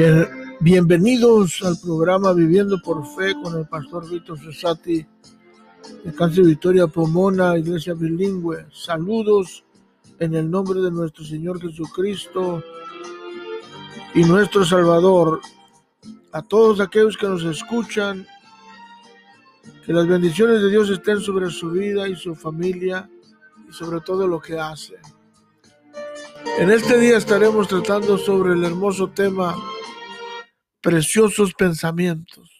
[0.00, 0.26] Bien,
[0.60, 5.06] bienvenidos al programa Viviendo por Fe con el pastor Víctor Cesati
[6.04, 8.64] de Cáncer Victoria Pomona, Iglesia Bilingüe.
[8.72, 9.62] Saludos
[10.18, 12.64] en el nombre de nuestro Señor Jesucristo
[14.14, 15.42] y nuestro Salvador.
[16.32, 18.26] A todos aquellos que nos escuchan,
[19.84, 23.06] que las bendiciones de Dios estén sobre su vida y su familia
[23.68, 24.94] y sobre todo lo que hace.
[26.58, 29.54] En este día estaremos tratando sobre el hermoso tema
[30.80, 32.50] preciosos pensamientos.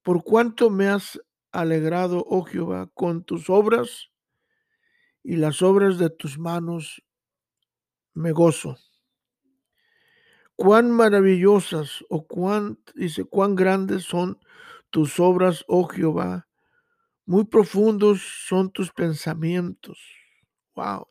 [0.01, 4.09] por cuanto me has alegrado, oh Jehová, con tus obras
[5.21, 7.03] y las obras de tus manos
[8.15, 8.79] me gozo.
[10.55, 14.39] Cuán maravillosas o cuán, dice, cuán grandes son
[14.89, 16.47] tus obras, oh Jehová,
[17.25, 19.99] muy profundos son tus pensamientos.
[20.75, 21.07] Wow.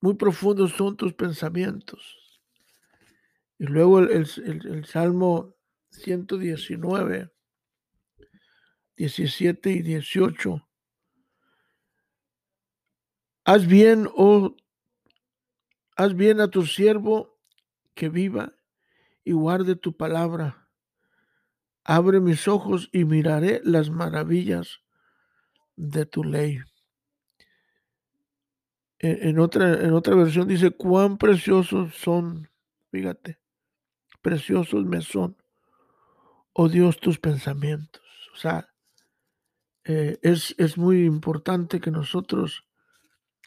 [0.00, 2.40] Muy profundos son tus pensamientos.
[3.58, 5.54] Y luego el, el, Salmo
[5.90, 7.30] 119,
[8.96, 10.68] 17 y 18.
[13.44, 14.54] Haz bien, oh,
[15.96, 17.38] haz bien a tu siervo
[17.94, 18.54] que viva
[19.24, 20.59] y guarde tu palabra
[21.90, 24.80] Abre mis ojos y miraré las maravillas
[25.74, 26.60] de tu ley.
[29.00, 32.48] En, otra, en otra versión dice, cuán preciosos son,
[32.92, 33.40] fíjate,
[34.22, 35.36] preciosos me son,
[36.52, 38.04] oh Dios, tus pensamientos.
[38.34, 38.72] O sea,
[39.82, 42.68] eh, es, es muy importante que nosotros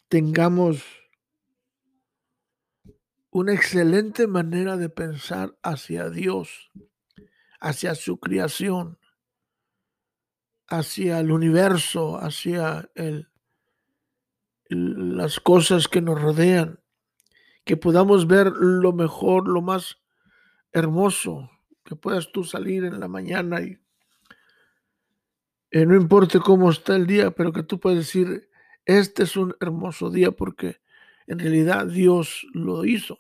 [0.10, 0.84] tengamos
[3.30, 6.70] una excelente manera de pensar hacia Dios
[7.64, 9.00] hacia su creación,
[10.68, 13.30] hacia el universo, hacia el,
[14.68, 16.82] las cosas que nos rodean,
[17.64, 20.02] que podamos ver lo mejor, lo más
[20.74, 21.50] hermoso,
[21.86, 23.80] que puedas tú salir en la mañana y
[25.72, 28.50] no importa cómo está el día, pero que tú puedas decir,
[28.86, 30.82] este es un hermoso día porque
[31.28, 33.18] en realidad Dios lo hizo.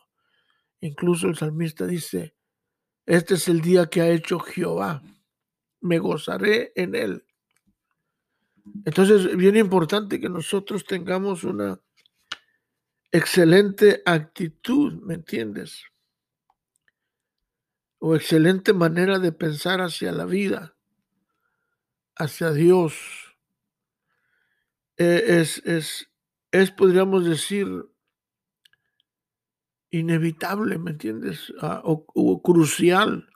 [0.81, 2.35] Incluso el salmista dice,
[3.05, 5.03] este es el día que ha hecho Jehová.
[5.81, 7.25] Me gozaré en él.
[8.85, 11.79] Entonces, es bien importante que nosotros tengamos una
[13.11, 15.83] excelente actitud, ¿me entiendes?
[17.99, 20.75] O excelente manera de pensar hacia la vida,
[22.15, 22.93] hacia Dios.
[24.97, 26.09] E, es, es,
[26.51, 27.67] es podríamos decir,
[29.93, 31.53] inevitable, ¿me entiendes?
[31.61, 33.29] Ah, o, crucial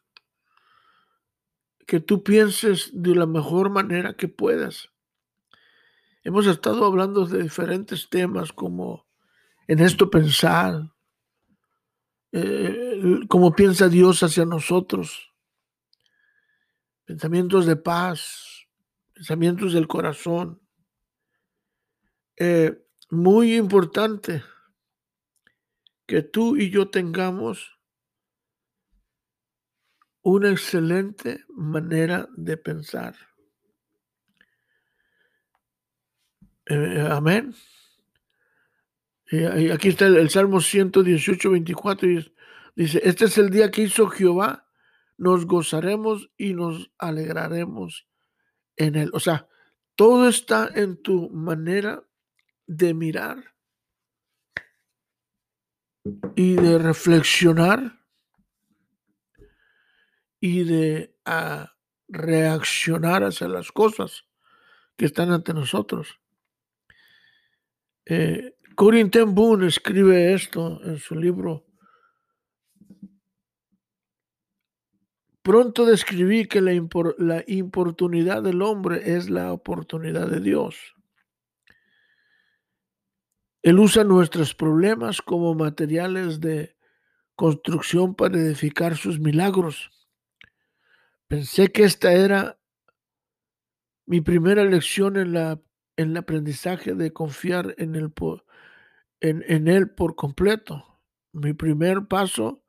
[1.85, 4.89] que tú pienses de la mejor manera que puedas.
[6.23, 9.05] Hemos estado hablando de diferentes temas como
[9.67, 10.91] en esto pensar,
[12.31, 15.31] eh, cómo piensa Dios hacia nosotros,
[17.05, 18.67] pensamientos de paz,
[19.13, 20.59] pensamientos del corazón.
[22.35, 24.43] Eh, muy importante
[26.07, 27.77] que tú y yo tengamos
[30.21, 33.15] una excelente manera de pensar.
[36.65, 37.53] Eh, amén.
[39.29, 42.09] Y aquí está el, Salmo 118, 24.
[42.09, 42.33] Y
[42.75, 44.67] dice, este es el día que hizo Jehová,
[45.17, 48.07] nos gozaremos y nos alegraremos
[48.77, 49.09] en él.
[49.13, 49.47] O sea,
[49.95, 52.03] todo está en tu manera
[52.65, 53.56] de mirar
[56.35, 57.99] y de reflexionar
[60.39, 61.73] y de ah,
[62.07, 64.25] reaccionar hacia las cosas
[64.95, 66.19] que están ante nosotros.
[68.05, 71.65] Eh, Boom escribe esto en su libro.
[75.41, 76.71] Pronto describí que la,
[77.17, 80.96] la importunidad del hombre es la oportunidad de Dios.
[83.67, 86.77] Él usa nuestros problemas como materiales de
[87.35, 89.91] construcción para edificar sus milagros.
[91.27, 92.61] Pensé que esta era
[94.05, 95.59] mi primera lección en, la,
[95.97, 98.13] en el aprendizaje de confiar en, el,
[99.19, 101.01] en, en Él por completo.
[101.33, 102.63] Mi primer paso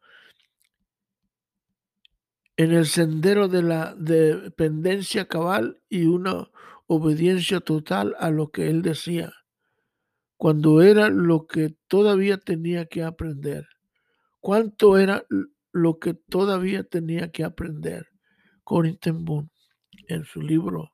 [2.57, 6.51] en el sendero de la dependencia cabal y una
[6.89, 9.33] obediencia total a lo que Él decía,
[10.39, 13.67] cuando era lo que todavía tenía que aprender.
[14.41, 15.27] ¿Cuánto era
[15.73, 18.07] lo que todavía tenía que aprender?
[18.63, 19.51] Corinthia Boone
[20.07, 20.93] en su libro.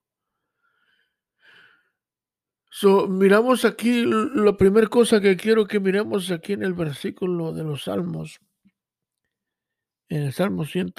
[2.70, 7.64] So, miramos aquí, la primera cosa que quiero que miremos aquí en el versículo de
[7.64, 8.40] los Salmos,
[10.08, 10.94] en el Salmo 100,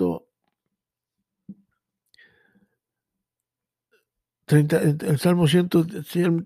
[4.45, 5.69] 30, el Salmo 100,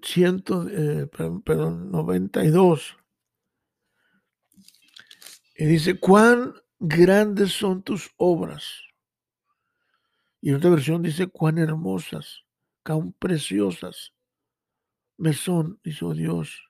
[0.02, 1.08] 100 eh,
[1.44, 2.98] perdón, 92.
[5.56, 8.90] Y dice, cuán grandes son tus obras
[10.42, 12.46] y en otra versión dice, cuán hermosas,
[12.84, 14.14] cuán preciosas
[15.18, 16.70] me son, dijo Dios.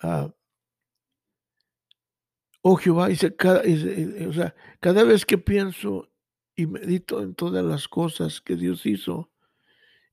[0.00, 0.32] Ah,
[2.62, 6.08] oh Jehová, dice cada, o sea, cada vez que pienso
[6.54, 9.32] y medito en todas las cosas que Dios hizo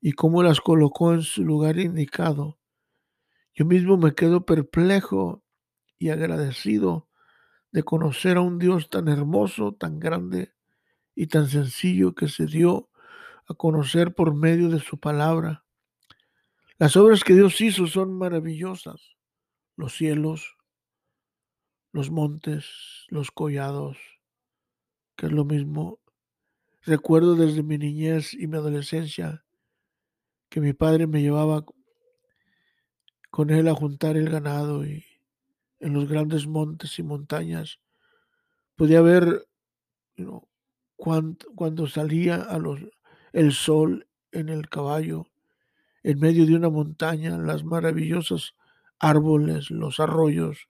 [0.01, 2.59] y cómo las colocó en su lugar indicado,
[3.53, 5.43] yo mismo me quedo perplejo
[5.97, 7.07] y agradecido
[7.71, 10.53] de conocer a un Dios tan hermoso, tan grande,
[11.15, 12.89] y tan sencillo que se dio
[13.47, 15.63] a conocer por medio de su palabra.
[16.77, 19.15] Las obras que Dios hizo son maravillosas.
[19.77, 20.57] Los cielos,
[21.93, 23.97] los montes, los collados,
[25.15, 25.99] que es lo mismo.
[26.83, 29.44] Recuerdo desde mi niñez y mi adolescencia
[30.49, 31.65] que mi padre me llevaba
[33.29, 35.05] con él a juntar el ganado y
[35.79, 37.79] en los grandes montes y montañas
[38.75, 39.47] podía ver
[40.95, 42.79] cuando, salía a los,
[43.33, 45.25] el sol en el caballo,
[46.03, 48.55] en medio de una montaña, las maravillosos
[48.99, 50.67] árboles, los arroyos,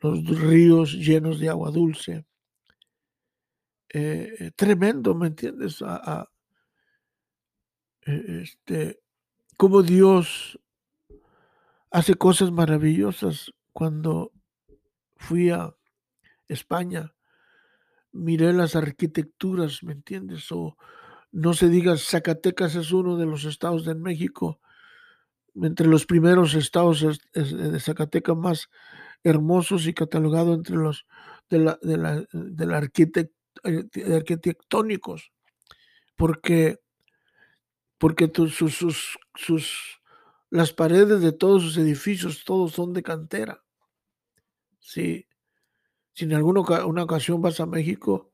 [0.00, 2.24] los ríos llenos de agua dulce.
[3.92, 5.82] Eh, eh, tremendo, ¿me entiendes?
[5.82, 6.28] A,
[8.42, 9.00] este,
[9.56, 10.58] como Dios
[11.90, 13.52] hace cosas maravillosas.
[13.72, 14.32] Cuando
[15.16, 15.74] fui a
[16.48, 17.14] España,
[18.12, 20.50] miré las arquitecturas, ¿me entiendes?
[20.52, 20.76] O
[21.32, 24.60] no se diga, Zacatecas es uno de los estados de México,
[25.54, 28.68] entre los primeros estados de Zacatecas más
[29.22, 31.06] hermosos y catalogado entre los
[31.48, 35.32] de la, de la, de la eh, arquitectónicos,
[36.16, 36.78] porque,
[38.00, 40.00] porque sus, sus, sus,
[40.48, 43.62] las paredes de todos sus edificios, todos son de cantera.
[44.78, 45.28] Sí,
[46.14, 48.32] si en alguna una ocasión vas a México,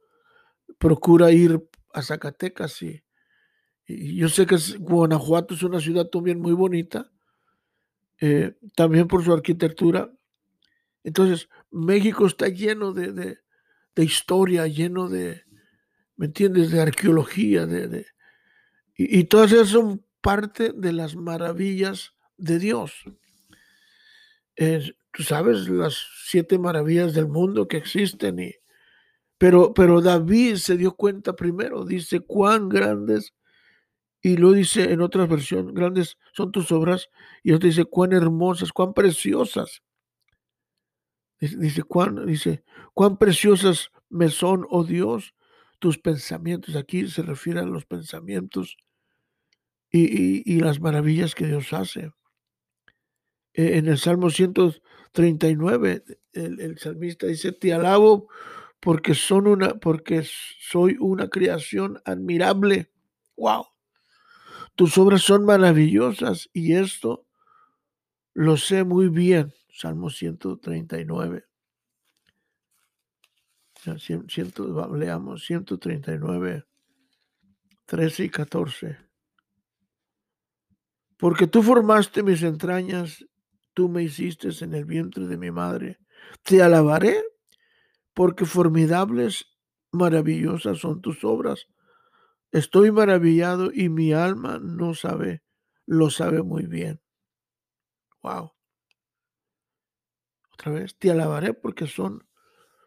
[0.78, 2.80] procura ir a Zacatecas.
[2.80, 3.02] Y,
[3.88, 7.10] yo sé que Guanajuato es una ciudad también muy bonita,
[8.20, 10.12] eh, también por su arquitectura.
[11.02, 13.36] Entonces, México está lleno de,
[13.96, 15.42] historia, lleno de,
[16.14, 18.06] ¿me entiendes?, de arqueología, de,
[18.96, 23.04] y, todas esas son parte de las maravillas de Dios.
[25.16, 28.38] Tú sabes las siete maravillas del mundo que existen.
[28.38, 28.54] Y,
[29.38, 33.34] pero, pero David se dio cuenta primero, dice, cuán grandes,
[34.20, 37.08] y lo dice en otra versión, grandes son tus obras,
[37.42, 39.82] y otro dice, cuán hermosas, cuán preciosas.
[41.38, 45.34] Dice, cuán, dice, cuán preciosas me son, oh Dios,
[45.78, 46.76] tus pensamientos.
[46.76, 48.76] Aquí se refiere a los pensamientos
[49.90, 52.10] y, las maravillas que Dios hace.
[53.54, 58.28] E, en el Salmo 139, el, el, salmista dice, te alabo
[58.80, 62.90] porque, son una, porque soy una creación admirable.
[63.36, 63.66] ¡Wow!
[64.74, 67.26] Tus obras son maravillosas y esto
[68.34, 69.54] lo sé muy bien.
[69.70, 71.44] Salmo 139.
[73.98, 76.64] Ciento, leamos 139,
[77.86, 78.98] 13 y 14.
[81.16, 83.24] Porque tú formaste mis entrañas
[83.76, 85.98] tú me hiciste en el vientre de mi madre.
[86.42, 87.22] Te alabaré
[88.14, 89.54] porque formidables,
[89.92, 91.66] maravillosas son tus obras.
[92.52, 95.42] Estoy maravillado y mi alma no sabe,
[95.84, 97.02] lo sabe muy bien.
[98.22, 98.52] Wow.
[100.54, 102.25] Otra vez, te alabaré porque son,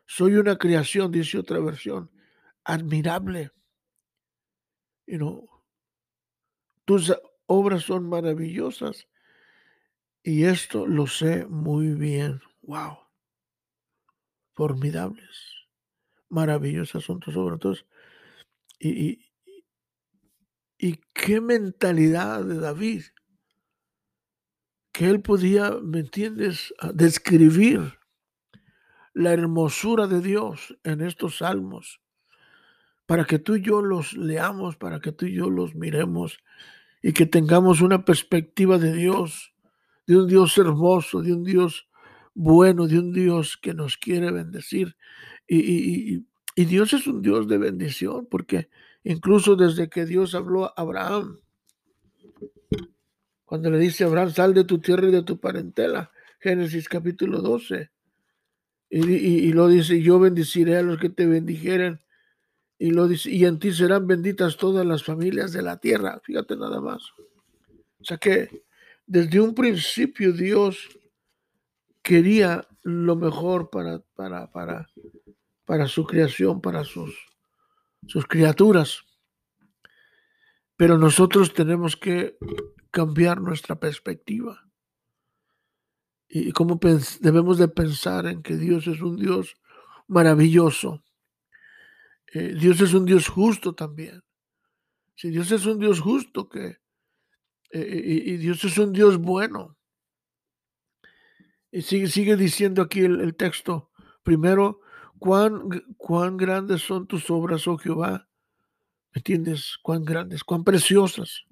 [0.10, 2.10] soy una creación, dice otra versión,
[2.64, 3.52] admirable.
[5.06, 5.48] You
[6.84, 7.14] tus
[7.46, 9.08] obras son maravillosas
[10.24, 12.42] y esto lo sé muy bien.
[12.64, 12.98] Wow.
[14.56, 15.68] Formidables.
[16.30, 17.86] Maravillosas son tus obras.
[18.80, 19.32] Y, y,
[20.80, 23.04] y qué mentalidad de David
[24.92, 27.99] que él podía, ¿me entiendes?, describir
[29.14, 32.02] la hermosura de Dios en estos salmos,
[33.06, 36.40] para que tú y yo los leamos, para que tú y yo los miremos
[37.02, 39.54] y que tengamos una perspectiva de Dios,
[40.06, 41.88] de un Dios hermoso, de un Dios
[42.34, 44.96] bueno, de un Dios que nos quiere bendecir.
[45.48, 46.26] Y,
[46.56, 48.70] y Dios es un Dios de bendición, porque
[49.04, 51.40] incluso desde que Dios habló a Abraham,
[53.46, 57.42] cuando le dice a Abraham, sal de tu tierra y de tu parentela, Génesis capítulo
[57.42, 57.90] 12.
[58.90, 62.02] Y, lo dice, yo bendeciré a los que te bendijeren.
[62.80, 66.20] Y lo dice, y en ti serán benditas todas las familias de la tierra.
[66.24, 67.04] Fíjate nada más.
[68.00, 68.64] O sea que
[69.06, 70.90] desde un principio Dios
[72.02, 74.90] quería lo mejor para, para, para,
[75.66, 77.14] para su creación, para sus,
[78.08, 79.04] sus criaturas.
[80.78, 82.38] Pero nosotros tenemos que
[82.90, 84.69] cambiar nuestra perspectiva.
[86.30, 86.80] Y cómo
[87.22, 89.58] debemos de pensar en que Dios es un Dios
[90.08, 91.04] maravilloso.
[92.32, 94.22] Eh, Dios es un Dios justo también.
[95.16, 96.78] Si Dios es un Dios justo, que
[97.72, 99.76] eh, y, Dios es un Dios bueno.
[101.72, 103.90] Y sigue, sigue diciendo aquí el, el texto.
[104.22, 104.82] Primero,
[105.18, 105.68] cuán,
[105.98, 108.28] cuán grandes son tus obras, oh Jehová.
[109.14, 109.78] ¿Me entiendes?
[109.82, 111.46] Cuán grandes, cuán preciosas.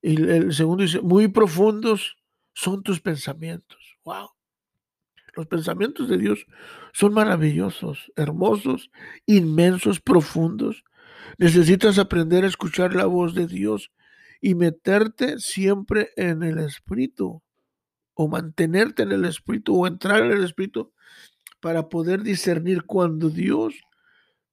[0.00, 2.16] Y el segundo dice, muy profundos
[2.56, 3.98] son tus pensamientos.
[4.02, 4.30] Wow.
[5.34, 6.46] Los pensamientos de Dios
[6.94, 8.90] son maravillosos, hermosos,
[9.26, 10.82] inmensos, profundos.
[11.36, 13.92] Necesitas aprender a escuchar la voz de Dios
[14.40, 17.42] y meterte siempre en el Espíritu
[18.14, 20.94] o mantenerte en el Espíritu o entrar en el Espíritu
[21.60, 23.74] para poder discernir cuando Dios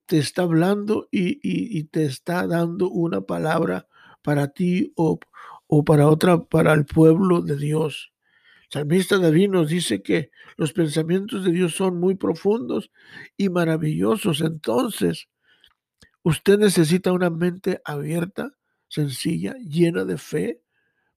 [0.08, 3.88] te está hablando y, te está dando una palabra
[4.22, 5.22] para ti o,
[5.76, 8.14] o para otra, para el pueblo de Dios.
[8.70, 12.92] Salmista David nos dice que los pensamientos de Dios son muy profundos
[13.38, 14.42] y maravillosos.
[14.42, 15.30] Entonces,
[16.22, 18.52] usted necesita una mente abierta,
[18.88, 20.62] sencilla, llena de fe,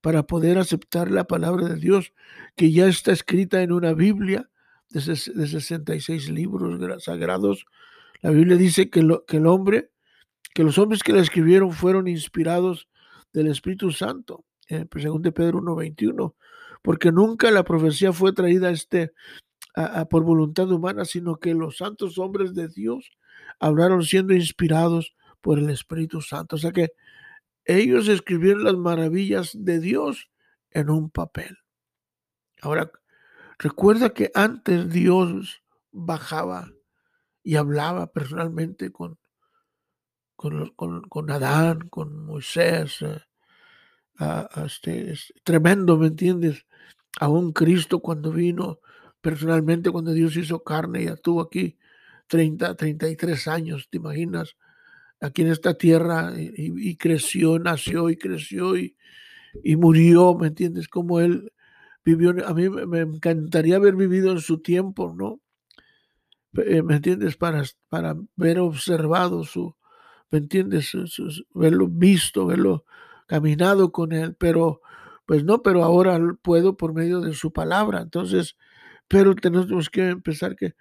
[0.00, 2.14] para poder aceptar la palabra de Dios,
[2.56, 4.48] que ya está escrita en una Biblia
[4.88, 7.66] de, 66 libros sagrados.
[8.22, 9.90] La Biblia dice que, que el hombre,
[10.54, 12.88] que los hombres que la escribieron fueron inspirados
[13.36, 16.34] del Espíritu Santo, en 2 Pedro 1.21,
[16.82, 19.12] porque nunca la profecía fue traída este,
[20.08, 23.10] por voluntad humana, sino que los santos hombres de Dios
[23.60, 26.56] hablaron siendo inspirados por el Espíritu Santo.
[26.56, 26.92] O sea que
[27.66, 30.30] ellos escribieron las maravillas de Dios
[30.70, 31.58] en un papel.
[32.62, 32.90] Ahora,
[33.58, 35.62] recuerda que antes Dios
[35.92, 36.72] bajaba
[37.42, 39.18] y hablaba personalmente con,
[40.36, 40.70] con,
[41.08, 43.02] con, Adán, con Moisés.
[43.02, 43.18] Eh,
[44.64, 46.64] este, es tremendo, ¿me entiendes?
[47.18, 48.80] Aún Cristo cuando vino
[49.20, 51.76] personalmente, cuando Dios hizo carne, ya tuvo aquí
[52.28, 54.56] 30, 33 años, ¿te imaginas?
[55.20, 58.96] Aquí en esta tierra y, creció, nació y creció y,
[59.64, 60.88] y, murió, ¿me entiendes?
[60.88, 61.52] Como él
[62.04, 65.40] vivió, a mí me encantaría haber vivido en su tiempo, ¿no?
[66.62, 67.36] Eh, ¿Me entiendes?
[67.36, 69.75] Para, para ver observado su,
[70.30, 70.92] ¿me entiendes?
[71.54, 72.84] verlo visto, verlo
[73.26, 74.80] caminado con él, pero
[75.26, 78.00] pues no, pero ahora puedo por medio de su palabra.
[78.00, 78.56] Entonces,
[79.08, 80.74] pero tenemos que empezar que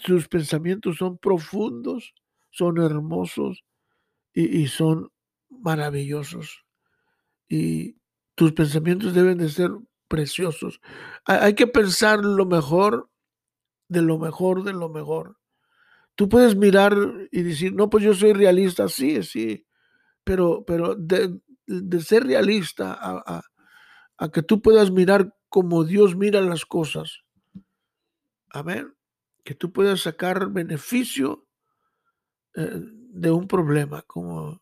[0.00, 2.14] sus pensamientos son profundos,
[2.50, 3.64] son hermosos
[4.34, 5.10] y, son
[5.48, 6.64] maravillosos.
[7.48, 7.96] Y
[8.34, 9.70] tus pensamientos deben de ser
[10.08, 10.80] preciosos.
[11.24, 13.08] hay que pensar lo mejor
[13.88, 15.38] de lo mejor de lo mejor.
[16.16, 16.96] Tú puedes mirar
[17.30, 19.66] y decir, no, pues yo soy realista, sí, sí,
[20.24, 21.40] pero, pero de,
[22.00, 27.20] ser realista a, que tú puedas mirar como Dios mira las cosas.
[28.50, 28.92] Amén.
[29.44, 31.46] Que tú puedas sacar beneficio
[32.56, 34.02] eh, de un problema.
[34.02, 34.60] Como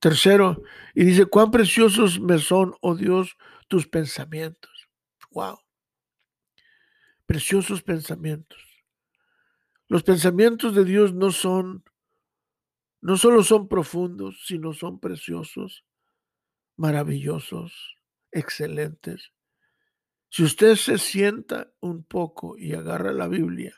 [0.00, 0.62] tercero,
[0.94, 3.36] y dice, cuán preciosos me son, oh Dios,
[3.68, 4.88] tus pensamientos.
[5.30, 5.58] Wow.
[7.24, 8.75] Preciosos pensamientos.
[9.88, 11.84] Los pensamientos de Dios no son
[13.00, 15.84] no solo son profundos, sino son preciosos,
[16.76, 17.96] maravillosos,
[18.32, 19.32] excelentes.
[20.28, 23.74] Si usted se sienta un poco y agarra la Biblia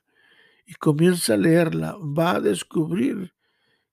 [0.64, 3.34] y comienza a leerla, va a descubrir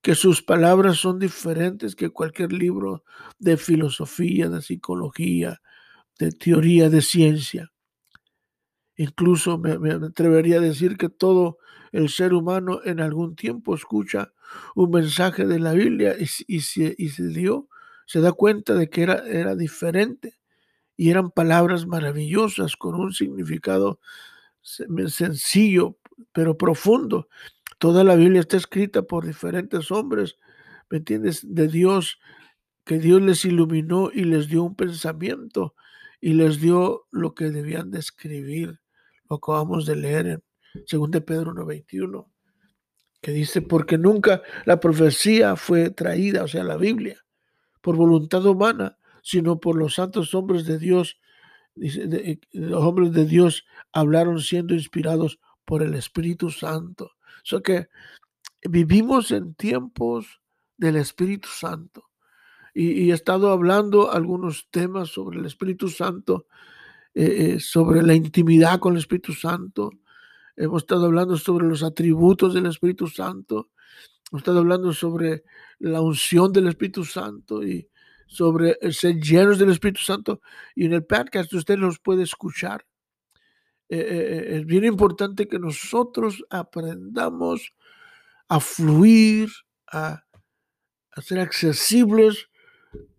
[0.02, 3.04] que sus palabras son diferentes que cualquier libro
[3.40, 5.62] de filosofía, de psicología,
[6.20, 7.72] de teoría, de ciencia.
[8.96, 11.58] Incluso me, atrevería a decir que todo
[11.96, 14.34] el ser humano en algún tiempo escucha
[14.76, 16.96] un mensaje de la Biblia y, se,
[17.30, 17.70] dio,
[18.06, 20.38] se da cuenta de que era, diferente
[20.98, 24.00] y eran palabras maravillosas con un significado
[24.62, 25.98] sencillo
[26.34, 27.30] pero profundo.
[27.78, 30.38] Toda la Biblia está escrita por diferentes hombres,
[30.90, 31.42] ¿me entiendes?
[31.44, 32.20] De Dios,
[32.84, 35.76] que Dios les iluminó y les dio un pensamiento
[36.20, 38.82] y les dio lo que debían de escribir.
[39.30, 40.44] Lo acabamos de leer en
[40.90, 42.28] 2 de Pedro 1.21,
[43.22, 47.24] que dice, porque nunca la profecía fue traída, o sea, la Biblia,
[47.82, 51.20] por voluntad humana, sino por los santos hombres de Dios.
[51.74, 57.06] Dice, los hombres de Dios hablaron siendo inspirados por el Espíritu Santo.
[57.06, 57.88] O sea que
[58.70, 60.42] vivimos en tiempos
[60.78, 62.06] del Espíritu Santo.
[62.74, 66.48] Y, he estado hablando algunos temas sobre el Espíritu Santo
[67.14, 69.92] eh, eh, sobre la intimidad con el Espíritu Santo.
[70.58, 73.72] Hemos estado hablando sobre los atributos del Espíritu Santo.
[74.32, 75.44] Hemos estado hablando sobre
[75.80, 77.34] la unción del Espíritu Ser
[77.64, 77.90] y
[78.28, 80.42] sobre ser llenos del Espíritu Santo.
[80.74, 82.86] Y en el podcast usted los puede escuchar.
[83.90, 87.74] Eh, es bien importante que nosotros aprendamos
[88.48, 89.50] a fluir,
[89.92, 90.24] a
[91.18, 92.50] ser accesibles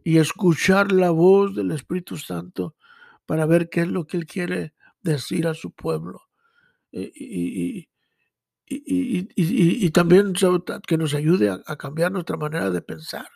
[0.03, 2.77] y escuchar la voz del Espíritu Santo
[3.27, 6.26] para ver qué es lo que Él quiere decir a su pueblo.
[6.99, 7.89] Y,
[8.69, 10.33] y, también
[10.87, 13.29] que nos ayude a, cambiar nuestra manera de pensar.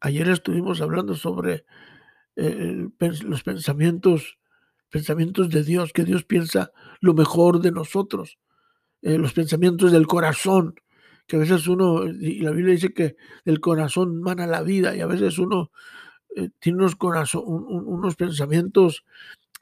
[0.00, 1.64] ayer estuvimos hablando sobre
[2.36, 2.88] eh,
[3.24, 4.38] los pensamientos,
[4.90, 8.38] pensamientos de Dios, que Dios piensa lo mejor de nosotros,
[9.02, 10.74] eh, los pensamientos del corazón,
[11.26, 15.00] que a veces uno, y la Biblia dice que el corazón mana la vida, y
[15.00, 15.72] a veces uno
[16.36, 16.96] eh, tiene unos,
[17.34, 19.04] unos pensamientos,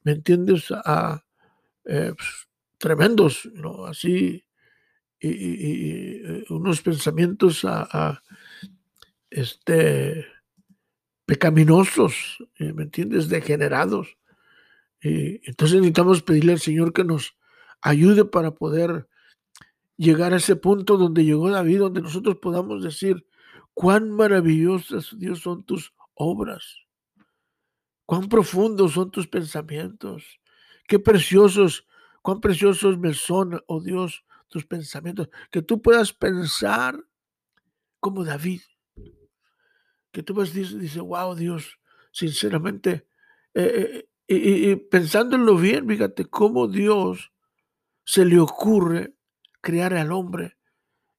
[0.05, 0.71] ¿me entiendes?
[1.87, 2.46] Eh, pues,
[2.79, 3.87] tremendos, ¿no?
[3.87, 4.45] Así,
[5.21, 8.23] y, eh, unos pensamientos a,
[9.31, 10.27] este,
[11.25, 13.29] pecaminosos, ¿me entiendes?
[13.29, 14.17] Degenerados.
[15.01, 17.37] Entonces necesitamos pedirle al Señor que nos
[17.81, 19.09] ayude para poder
[19.97, 23.27] llegar a ese punto donde llegó David, donde nosotros podamos decir,
[23.75, 26.87] cuán maravillosas, Dios, son tus obras.
[28.05, 30.41] Cuán profundos son tus pensamientos.
[30.87, 31.87] Qué preciosos,
[32.27, 35.29] cuán preciosos me son, oh Dios, tus pensamientos.
[35.49, 37.01] Que tú puedas pensar
[38.01, 38.63] como David.
[40.11, 41.79] Que tú puedas decir, dice, wow, Dios,
[42.11, 43.07] sinceramente,
[43.55, 47.31] eh, eh, y, pensándolo bien, fíjate cómo Dios
[48.03, 49.15] se le ocurre
[49.61, 50.57] crear al hombre.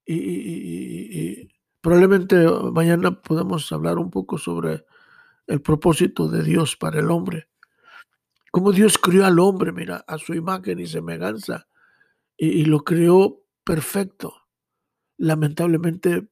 [0.06, 1.48] y
[1.80, 2.36] Probablemente
[2.74, 4.84] mañana podamos hablar un poco sobre
[5.46, 7.48] el propósito de Dios para el hombre.
[8.58, 11.68] Cómo Dios creó al hombre, mira, a su imagen y semejanza,
[12.36, 14.48] y, lo creó perfecto.
[15.16, 16.28] Lamentablemente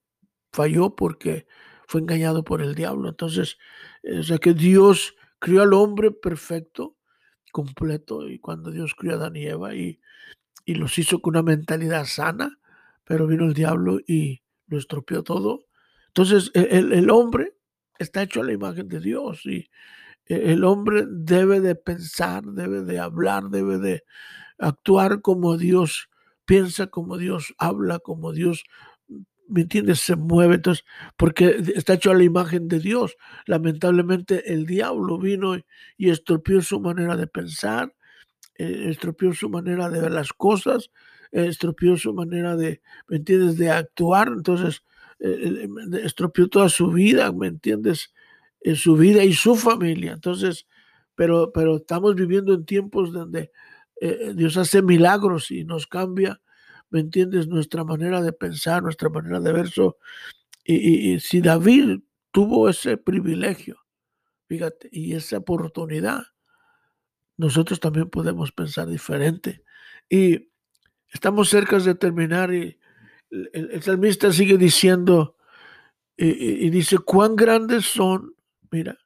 [0.51, 1.45] falló porque
[1.87, 3.09] fue engañado por el diablo.
[3.09, 3.59] Entonces,
[4.03, 6.97] o sea que Dios crió al hombre perfecto,
[7.51, 9.99] completo, y cuando Dios crió a Adán y Eva y,
[10.65, 12.57] y los hizo con una mentalidad sana,
[13.03, 15.67] pero vino el diablo y lo estropeó todo.
[16.07, 17.53] Entonces el, hombre
[17.99, 19.69] está hecho a la imagen de Dios y e,
[20.27, 24.03] el hombre debe de pensar, debe de hablar, debe de
[24.59, 26.09] actuar como Dios
[26.45, 28.63] piensa, como Dios habla, como Dios,
[29.49, 29.99] ¿me entiendes?
[30.01, 30.85] Se mueve, entonces,
[31.17, 33.17] porque está hecho a la imagen de Dios.
[33.47, 35.57] Lamentablemente el diablo vino
[35.97, 37.93] y estropeó su manera de pensar,
[38.57, 40.91] eh, estropeó su manera de ver las cosas,
[41.31, 44.83] estropeó su manera de, ¿me entiendes?, de actuar, entonces
[45.19, 45.69] eh, eh,
[46.05, 48.13] estropeó toda su vida, ¿me entiendes?,
[48.65, 50.13] en su vida y su familia.
[50.13, 50.67] Entonces,
[51.15, 53.51] pero, pero estamos viviendo en tiempos donde
[54.01, 56.41] eh, Dios hace milagros y nos cambia,
[56.89, 59.69] ¿me entiendes?, nuestra manera de pensar, nuestra manera de ver.
[60.63, 61.99] y, y si David
[62.31, 63.77] tuvo ese privilegio,
[64.47, 66.23] fíjate, y esa oportunidad,
[67.37, 69.63] nosotros también podemos pensar diferente.
[70.09, 70.49] Y
[71.15, 72.77] Estamos cerca de terminar y
[73.29, 75.37] el, salmista sigue diciendo
[76.17, 78.34] y, dice, cuán grandes son,
[78.75, 78.97] mira,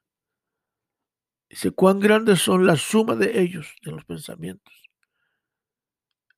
[1.48, 4.74] dice, cuán grandes son la suma de ellos, de los pensamientos.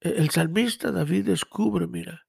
[0.01, 2.27] E, el, salmista David descubre, mira,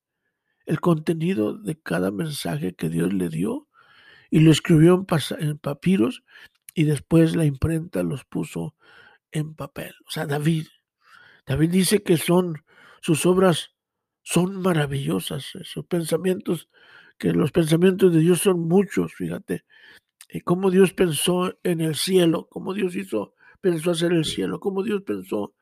[0.65, 3.67] el contenido de cada mensaje que Dios le dio
[4.29, 5.05] y lo escribió
[5.39, 6.23] en, papiros
[6.73, 8.75] y después la imprenta los puso
[9.33, 9.93] en papel.
[10.07, 10.67] O sea, David,
[11.45, 12.63] David dice que son
[13.01, 13.71] sus obras
[14.21, 16.69] son maravillosas, sus pensamientos,
[17.17, 19.65] que los pensamientos de Dios son muchos, fíjate,
[20.43, 25.03] cómo Dios pensó en el cielo, cómo Dios hizo, pensó hacer el cielo, cómo Dios
[25.03, 25.53] pensó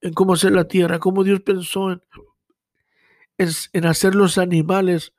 [0.00, 2.02] en cómo hacer la tierra, cómo Dios pensó en,
[3.38, 5.14] en, hacer los animales,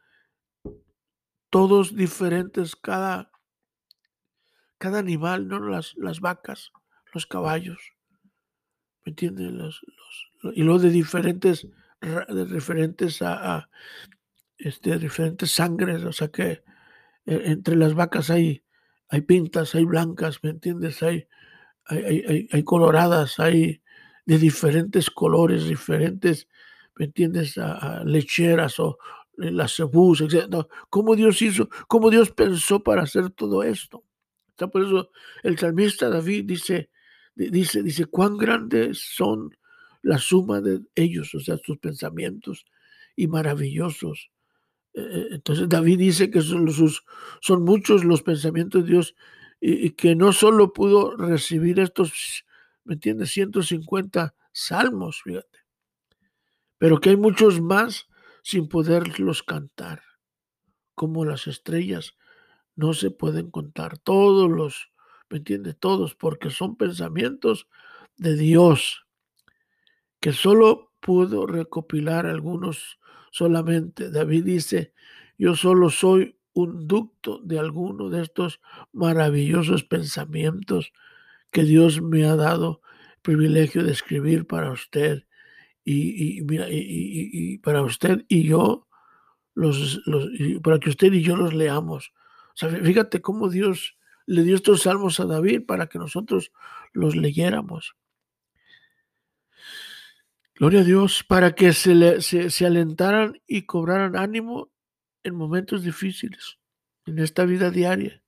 [1.50, 3.32] todos diferentes, cada,
[4.78, 5.60] cada animal, ¿no?
[5.60, 6.72] Las, las vacas,
[7.14, 7.80] los caballos,
[9.06, 9.52] ¿me entiendes?
[9.52, 9.82] Los,
[10.56, 11.68] y luego de diferentes,
[12.02, 13.70] de diferentes a,
[14.58, 16.64] este, diferentes sangres, o sea que
[17.26, 18.64] eh, entre las vacas hay,
[19.10, 21.02] hay pintas, hay blancas, ¿me entiendes?
[21.04, 21.28] Hay,
[21.86, 23.82] hay, hay coloradas, hay
[24.26, 26.48] de diferentes colores, diferentes,
[26.96, 27.56] ¿me entiendes?
[28.04, 28.98] Lecheras o
[29.38, 30.68] las cebús, etc.
[30.90, 31.70] ¿Cómo Dios hizo?
[31.88, 34.04] ¿Cómo Dios pensó para hacer todo esto?
[34.66, 35.12] por eso
[35.44, 36.90] el salmista David dice,
[37.36, 39.56] dice, dice, cuán grandes son
[40.02, 42.66] la suma de ellos, o sea, sus pensamientos
[43.16, 44.32] y maravillosos.
[44.98, 46.66] E, e, entonces David dice que son,
[47.64, 49.16] muchos los pensamientos de Dios
[49.62, 52.44] y, que no solo pudo recibir estos
[52.84, 53.32] ¿me entiendes?
[53.32, 55.60] 150 salmos, fíjate.
[56.78, 58.08] Pero que hay muchos más
[58.44, 60.02] sin poderlos cantar.
[60.96, 62.16] Como las estrellas
[62.76, 63.98] no se pueden contar.
[64.00, 64.92] Todos los,
[65.30, 65.78] ¿me entiendes?
[65.78, 67.68] Todos, porque son pensamientos
[68.16, 69.06] de Dios,
[70.22, 73.00] que solo pudo recopilar algunos
[73.38, 74.10] solamente.
[74.10, 74.94] David dice,
[75.38, 78.60] yo solo soy un ducto de alguno de estos
[78.92, 80.92] maravillosos pensamientos
[81.52, 82.82] que Dios me ha dado
[83.16, 85.26] el privilegio de escribir para usted
[85.86, 86.42] y,
[87.60, 88.88] para usted y yo,
[89.54, 90.02] los,
[90.64, 92.12] para que usted y yo los leamos.
[92.56, 96.52] O sea, fíjate cómo Dios le dio estos salmos a David para que nosotros
[96.92, 97.96] los leyéramos.
[100.58, 104.72] Gloria a Dios, para que se, le, se alentaran y cobraran ánimo
[105.24, 106.58] en momentos difíciles,
[107.06, 108.24] en esta vida diaria.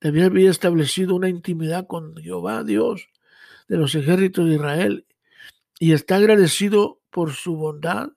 [0.00, 3.08] David había establecido una intimidad con Jehová, Dios
[3.68, 5.06] de los ejércitos de Israel,
[5.78, 8.10] y está agradecido por su bondad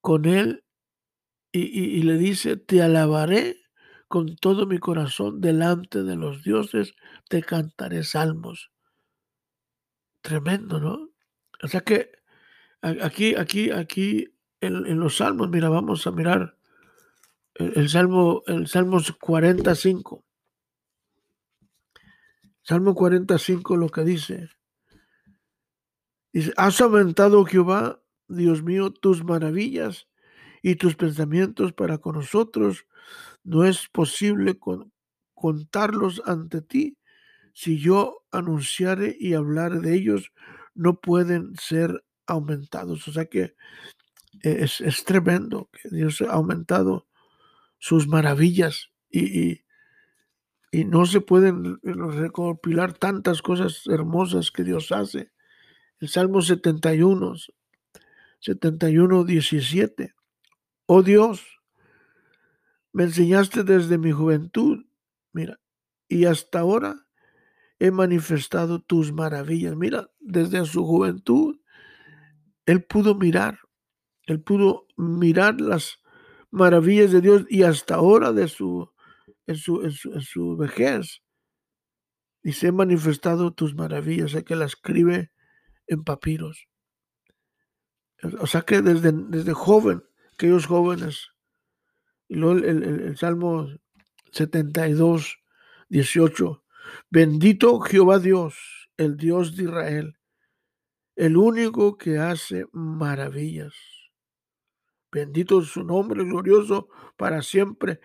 [0.00, 0.64] con él
[1.52, 3.56] y, le dice, te alabaré
[4.06, 6.94] con todo mi corazón delante de los dioses,
[7.28, 8.70] te cantaré salmos.
[10.20, 11.10] Tremendo, ¿no?
[11.62, 12.17] O sea que
[12.82, 16.56] aquí, aquí, aquí en, los salmos, mira, vamos a mirar
[17.54, 20.24] el, salmo, el Salmo 45.
[22.62, 24.50] Salmo 45 lo que dice.
[26.56, 30.06] Has aumentado Jehová, Dios mío, tus maravillas
[30.62, 32.86] y tus pensamientos para con nosotros.
[33.42, 34.58] No es posible
[35.34, 36.98] contarlos ante ti.
[37.54, 40.32] Si yo anunciare y hablar de ellos,
[40.74, 43.08] no pueden ser aumentados.
[43.08, 43.56] O sea que
[44.42, 47.08] es, tremendo que Dios ha aumentado
[47.78, 49.64] sus maravillas y,
[50.70, 55.32] y no se pueden recopilar tantas cosas hermosas que Dios hace.
[56.00, 57.34] El Salmo 71,
[58.40, 60.14] 71, 17.
[60.86, 61.44] Oh Dios,
[62.92, 64.86] me enseñaste desde mi juventud,
[65.32, 65.60] mira,
[66.08, 67.06] y hasta ahora
[67.78, 69.76] he manifestado tus maravillas.
[69.76, 71.60] Mira, desde su juventud,
[72.68, 73.60] él pudo mirar,
[74.26, 76.00] él pudo mirar las
[76.50, 78.92] maravillas de Dios y hasta ahora de su
[79.46, 81.22] en su, en su, vejez.
[82.42, 85.32] Y se han manifestado tus maravillas, sé que la escribe
[85.86, 86.68] en papiros.
[88.40, 90.04] O sea que desde, desde joven,
[90.34, 91.30] aquellos jóvenes,
[92.28, 93.68] y luego el, el Salmo
[94.32, 95.38] 72,
[95.88, 96.64] 18,
[97.08, 100.17] bendito Jehová Dios, el Dios de Israel,
[101.18, 103.74] el único que hace maravillas.
[105.10, 108.00] Bendito su nombre glorioso para siempre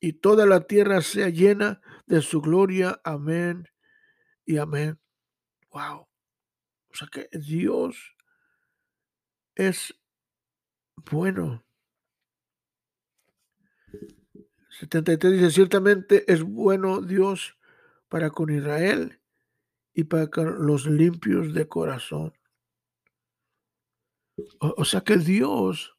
[0.00, 2.98] y toda la tierra sea llena de su gloria.
[3.04, 3.68] Amén
[4.46, 4.98] y amén.
[5.72, 6.08] Wow.
[6.88, 8.16] O sea que Dios
[9.54, 9.94] es
[11.10, 11.66] bueno.
[14.70, 17.58] 73 dice, ciertamente es bueno Dios
[18.08, 19.20] para con Israel
[19.92, 22.32] y para con los limpios de corazón.
[24.58, 25.96] O, sea que Dios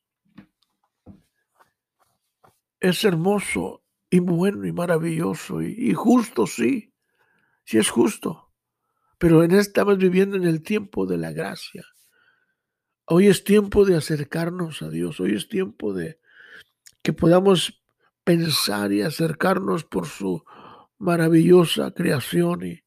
[2.79, 6.93] es hermoso y bueno y maravilloso y, justo, sí,
[7.63, 8.51] sí es justo.
[9.17, 11.85] Pero en estamos viviendo en el tiempo de la gracia.
[13.05, 16.19] Hoy es tiempo de acercarnos a Dios, hoy es tiempo de,
[17.01, 17.83] que podamos
[18.23, 20.43] pensar y acercarnos por su
[20.97, 22.83] maravillosa creación y,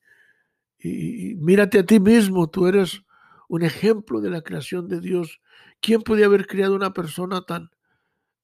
[0.78, 3.02] y, mírate a ti mismo, tú eres
[3.48, 5.40] un ejemplo de la creación de Dios.
[5.80, 7.70] ¿Quién podía haber creado una persona tan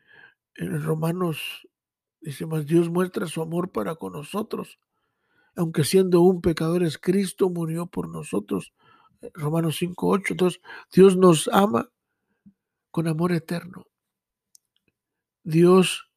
[0.54, 1.66] en Romanos
[2.20, 4.78] dice más Dios muestra su amor para con nosotros,
[5.56, 8.72] aunque siendo un pecador es Cristo murió por nosotros.
[9.34, 10.32] Romanos 5:8.
[10.32, 10.60] Entonces,
[10.92, 11.90] Dios nos ama
[12.90, 13.86] con amor eterno.
[15.42, 16.10] Dios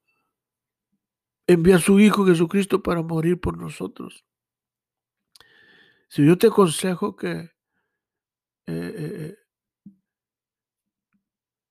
[1.47, 4.25] envía a su Hijo Jesucristo para morir por nosotros.
[6.09, 7.51] Si yo te aconsejo que, eh,
[8.67, 9.37] eh, eh,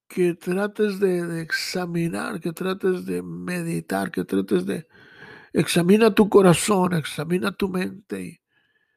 [0.07, 4.87] que trates de, examinar, que trates de meditar, que trates de
[5.53, 8.41] examina tu corazón, examina tu mente y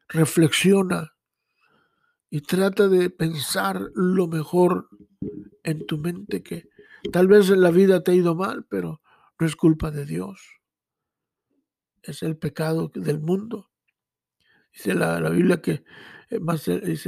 [0.09, 1.13] reflexiona
[2.29, 4.89] y trata de pensar lo mejor
[5.63, 6.69] en tu mente que
[7.13, 9.01] tal vez en la vida te ha ido mal, pero
[9.39, 10.57] no es culpa de Dios
[12.07, 13.71] es el pecado del mundo.
[14.73, 15.85] Dice la, Biblia que
[16.31, 16.99] eh, más eh,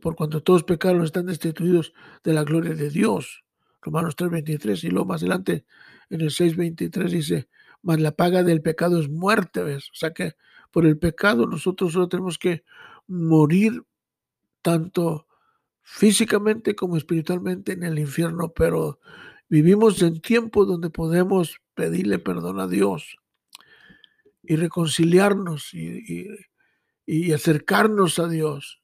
[0.00, 3.44] por cuanto todos pecaron están destituidos de la gloria de Dios.
[3.80, 5.64] Romanos 3:23 y luego más adelante
[6.10, 7.48] en el 6:23 dice,
[7.82, 9.88] más la paga del pecado es muerte, ¿ves?
[9.90, 10.34] O sea que
[10.70, 12.64] por el pecado nosotros solo tenemos que
[13.06, 13.82] morir
[14.62, 15.26] tanto
[15.82, 19.00] físicamente como espiritualmente en el infierno, pero
[19.48, 23.16] vivimos en tiempos donde podemos pedirle perdón a Dios
[24.42, 26.28] y reconciliarnos y,
[27.32, 28.82] acercarnos a Dios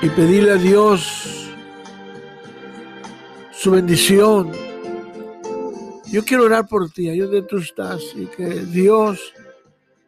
[0.00, 1.50] y pedirle a Dios
[3.52, 4.65] su bendición.
[6.10, 9.32] Yo quiero orar por ti, ahí donde tú estás, y que Dios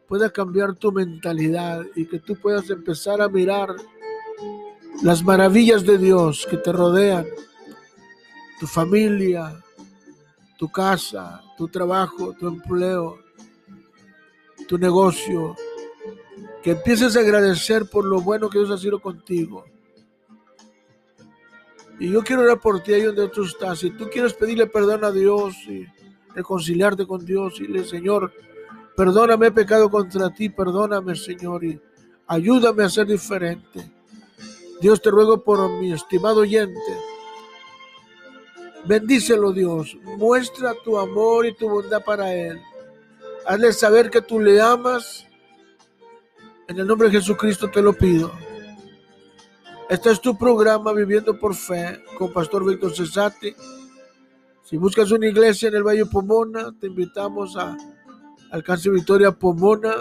[0.07, 3.75] pueda cambiar tu mentalidad y que tú puedas empezar a mirar
[5.03, 7.27] las maravillas de Dios que te rodean,
[8.59, 9.61] tu familia,
[10.57, 13.19] tu casa, tu trabajo, tu empleo,
[14.67, 15.55] tu negocio,
[16.63, 19.65] que empieces a agradecer por lo bueno que Dios ha sido contigo.
[21.99, 23.79] Y yo quiero orar por ti ahí donde tú estás.
[23.79, 25.85] Si tú quieres pedirle perdón a Dios y
[26.33, 28.31] reconciliarte con Dios y le Señor,
[28.95, 31.79] perdóname, he pecado contra ti, perdóname, Señor, y
[32.27, 33.91] ayúdame a ser diferente.
[34.79, 36.79] Dios te ruego por mi estimado oyente.
[38.85, 39.97] Bendícelo, Dios.
[40.17, 42.61] Muestra tu amor y tu bondad para él.
[43.45, 45.27] Hazle saber que tú le amas.
[46.69, 48.31] En el nombre de Jesucristo te lo pido.
[49.89, 53.55] Este es tu programa Viviendo por Fe con Pastor Víctor Cesati.
[54.63, 57.75] Si buscas una iglesia en el Valle Pomona, te invitamos a
[58.51, 59.95] Alcance Victoria Pomona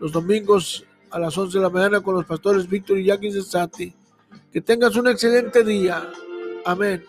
[0.00, 3.94] los domingos a las 11 de la mañana con los pastores Víctor y Jackie Cesati.
[4.50, 6.10] Que tengas un excelente día.
[6.64, 7.04] Amén.